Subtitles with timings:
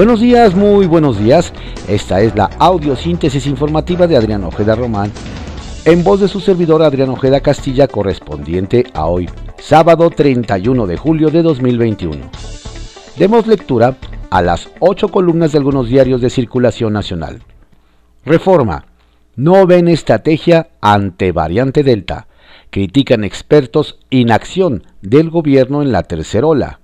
[0.00, 1.52] Buenos días, muy buenos días.
[1.86, 5.12] Esta es la audiosíntesis informativa de Adrián Ojeda Román,
[5.84, 9.28] en voz de su servidor Adrián Ojeda Castilla, correspondiente a hoy,
[9.58, 12.30] sábado 31 de julio de 2021.
[13.18, 13.98] Demos lectura
[14.30, 17.42] a las ocho columnas de algunos diarios de circulación nacional.
[18.24, 18.86] Reforma.
[19.36, 22.26] No ven estrategia ante variante Delta.
[22.70, 26.80] Critican expertos inacción del gobierno en la tercera ola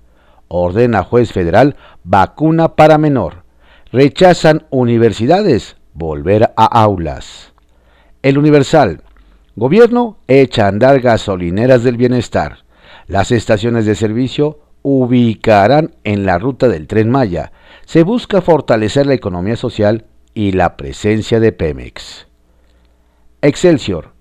[0.47, 3.43] ordena juez federal vacuna para menor.
[3.91, 7.53] Rechazan universidades volver a aulas.
[8.21, 9.01] El Universal.
[9.55, 12.59] Gobierno echa a andar gasolineras del bienestar.
[13.07, 17.51] Las estaciones de servicio ubicarán en la ruta del tren Maya.
[17.85, 22.27] Se busca fortalecer la economía social y la presencia de Pemex.
[23.41, 24.13] Excelsior.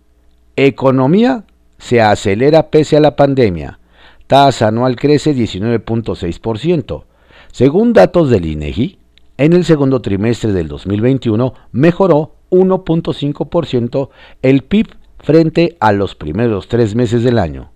[0.56, 1.44] Economía
[1.78, 3.78] se acelera pese a la pandemia
[4.26, 7.04] tasa anual crece 19.6%.
[7.52, 8.98] Según datos del INEGI,
[9.38, 14.08] en el segundo trimestre del 2021 mejoró 1.5%
[14.42, 14.88] el PIB
[15.18, 17.70] frente a los primeros tres meses del año.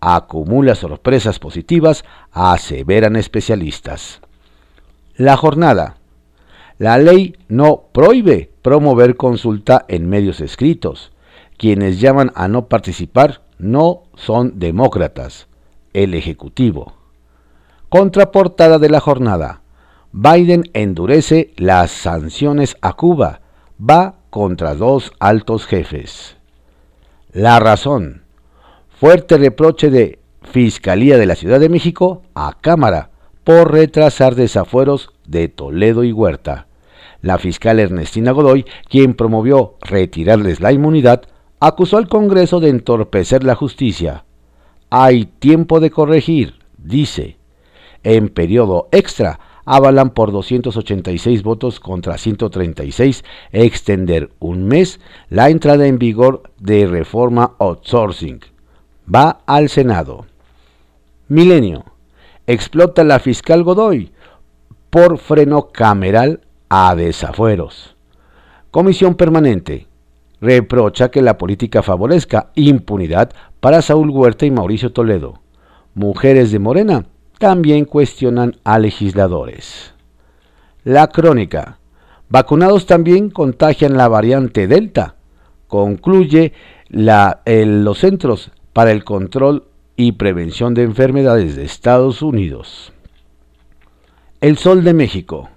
[0.00, 4.20] Acumula sorpresas positivas, aseveran especialistas.
[5.16, 5.96] La jornada.
[6.78, 11.12] La ley no prohíbe promover consulta en medios escritos.
[11.56, 15.48] Quienes llaman a no participar no son demócratas
[15.96, 16.92] el Ejecutivo.
[17.88, 19.62] Contraportada de la jornada.
[20.12, 23.40] Biden endurece las sanciones a Cuba.
[23.80, 26.36] Va contra dos altos jefes.
[27.32, 28.24] La razón.
[29.00, 33.08] Fuerte reproche de Fiscalía de la Ciudad de México a Cámara
[33.42, 36.66] por retrasar desafueros de Toledo y Huerta.
[37.22, 41.22] La fiscal Ernestina Godoy, quien promovió retirarles la inmunidad,
[41.58, 44.25] acusó al Congreso de entorpecer la justicia
[44.90, 47.36] hay tiempo de corregir, dice.
[48.02, 55.98] En periodo extra, avalan por 286 votos contra 136 extender un mes la entrada en
[55.98, 58.40] vigor de reforma outsourcing.
[59.12, 60.26] Va al Senado.
[61.28, 61.84] Milenio.
[62.46, 64.12] Explota la fiscal Godoy
[64.90, 67.96] por freno cameral a desafueros.
[68.70, 69.88] Comisión permanente
[70.40, 73.30] reprocha que la política favorezca impunidad
[73.60, 75.40] para Saúl Huerta y Mauricio Toledo.
[75.94, 77.06] Mujeres de Morena
[77.38, 79.94] también cuestionan a legisladores.
[80.84, 81.78] La crónica.
[82.28, 85.16] Vacunados también contagian la variante Delta.
[85.68, 86.52] Concluye
[86.88, 89.64] la, los Centros para el Control
[89.96, 92.92] y Prevención de Enfermedades de Estados Unidos.
[94.40, 95.48] El Sol de México.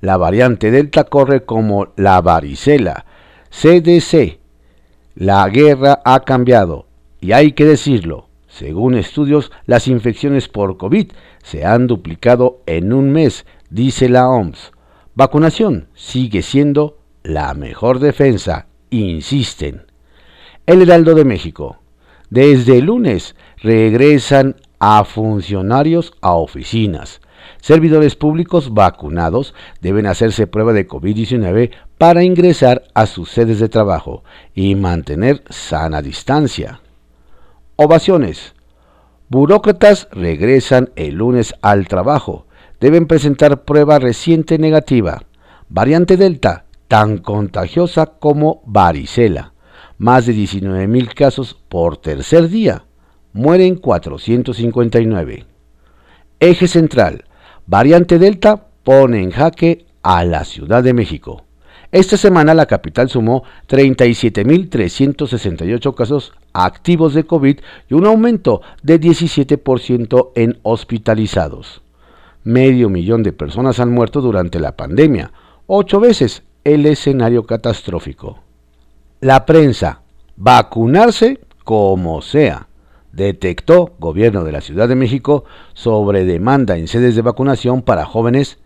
[0.00, 3.06] La variante Delta corre como la varicela
[3.50, 4.38] CDC.
[5.14, 6.86] La guerra ha cambiado
[7.20, 8.28] y hay que decirlo.
[8.48, 11.12] Según estudios, las infecciones por COVID
[11.42, 14.72] se han duplicado en un mes, dice la OMS.
[15.14, 19.82] Vacunación sigue siendo la mejor defensa, insisten.
[20.66, 21.78] El Heraldo de México.
[22.30, 27.20] Desde el lunes regresan a funcionarios a oficinas.
[27.60, 34.24] Servidores públicos vacunados deben hacerse prueba de COVID-19 para ingresar a sus sedes de trabajo
[34.54, 36.80] y mantener sana distancia.
[37.76, 38.54] Ovaciones.
[39.28, 42.46] Burócratas regresan el lunes al trabajo.
[42.80, 45.22] Deben presentar prueba reciente negativa.
[45.68, 49.52] Variante Delta, tan contagiosa como varicela.
[49.98, 52.84] Más de 19.000 casos por tercer día.
[53.32, 55.46] Mueren 459.
[56.40, 57.24] Eje central.
[57.70, 61.44] Variante Delta pone en jaque a la Ciudad de México.
[61.92, 70.32] Esta semana la capital sumó 37.368 casos activos de COVID y un aumento de 17%
[70.34, 71.82] en hospitalizados.
[72.42, 75.32] Medio millón de personas han muerto durante la pandemia,
[75.68, 78.40] ocho veces el escenario catastrófico.
[79.20, 80.02] La prensa,
[80.36, 82.66] vacunarse como sea
[83.12, 85.44] detectó gobierno de la Ciudad de México
[85.74, 88.58] sobre demanda en sedes de vacunación para jóvenes,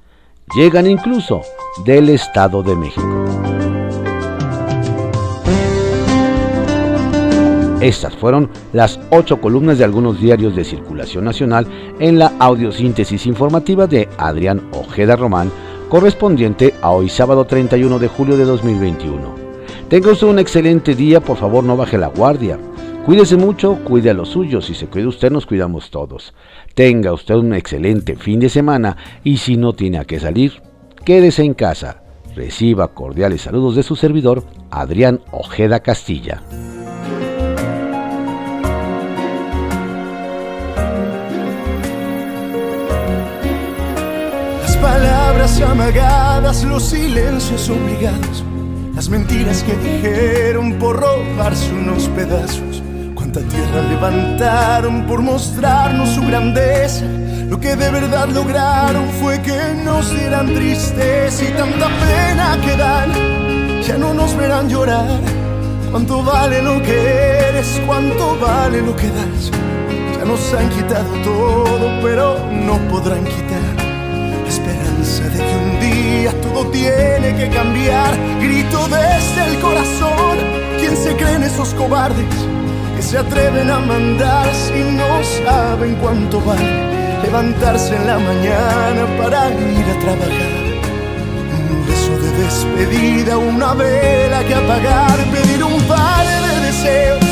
[0.56, 1.42] llegan incluso
[1.84, 3.24] del Estado de México.
[7.80, 11.66] Estas fueron las ocho columnas de algunos diarios de circulación nacional
[11.98, 15.52] en la audiosíntesis informativa de Adrián Ojeda Román,
[15.90, 19.34] correspondiente a hoy sábado 31 de julio de 2021.
[19.90, 22.58] Tenga usted un excelente día, por favor no baje la guardia.
[23.04, 24.64] Cuídese mucho, cuide a los suyos.
[24.64, 26.32] Si se cuida usted, nos cuidamos todos.
[26.74, 30.62] Tenga usted un excelente fin de semana y si no tiene a qué salir,
[31.04, 32.02] quédese en casa.
[32.34, 36.42] Reciba cordiales saludos de su servidor, Adrián Ojeda Castilla.
[44.62, 48.42] Las palabras amagadas, los silencios obligados,
[48.94, 52.82] las mentiras que dijeron por robarse unos pedazos.
[53.40, 57.04] Tierra levantaron por mostrarnos su grandeza.
[57.48, 63.82] Lo que de verdad lograron fue que nos dieran tristeza y tanta pena que dan.
[63.82, 65.20] Ya no nos verán llorar.
[65.90, 69.50] Cuánto vale lo que eres, cuánto vale lo que das.
[70.16, 73.84] Ya nos han quitado todo, pero no podrán quitar
[74.42, 78.16] la esperanza de que un día todo tiene que cambiar.
[78.40, 80.38] Grito desde el corazón.
[80.78, 82.53] ¿Quién se creen esos cobardes
[83.14, 87.22] se atreven a mandar si no saben cuánto vale?
[87.22, 90.54] levantarse en la mañana para ir a trabajar.
[91.70, 97.24] Un beso de despedida, una vela que apagar, pedir un par de deseos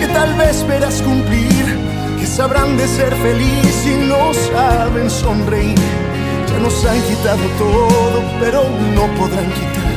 [0.00, 1.64] que tal vez verás cumplir,
[2.18, 5.78] que sabrán de ser feliz y no saben sonreír.
[6.48, 8.64] Ya nos han quitado todo, pero
[8.96, 9.90] no podrán quitar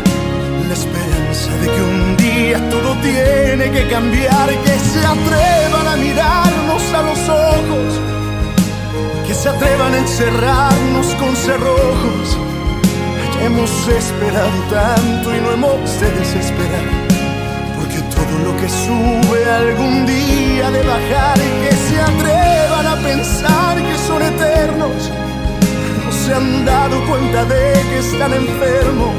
[0.67, 4.49] la esperanza de que un día todo tiene que cambiar,
[5.05, 8.13] atrevan a mirarnos a los ojos
[9.27, 12.37] que se atrevan a encerrarnos con cerrojos.
[13.35, 16.87] Ya hemos esperado tanto y no hemos de desesperar,
[17.75, 23.77] porque todo lo que sube algún día de bajar y que se atrevan a pensar
[23.77, 25.09] que son eternos,
[26.05, 29.15] no se han dado cuenta de que están enfermos,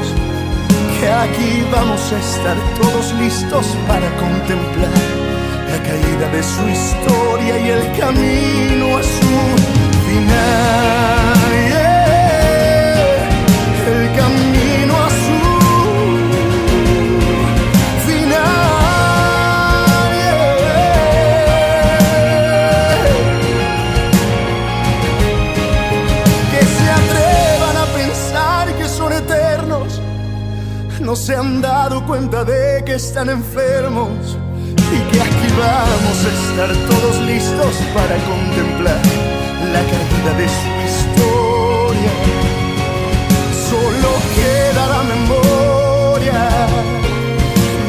[0.99, 5.04] que aquí vamos a estar todos listos para contemplar
[5.75, 9.37] la caída de su historia y el camino a su
[10.07, 11.51] final,
[13.93, 15.39] el camino a su
[18.07, 18.55] final.
[26.51, 30.01] Que se atrevan a pensar que son eternos,
[31.01, 34.37] no se han dado cuenta de que están enfermos
[36.33, 39.01] estar todos listos para contemplar
[39.73, 42.11] la caída de su historia.
[43.69, 46.49] Solo queda la memoria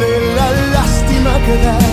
[0.00, 1.85] de la lástima que da.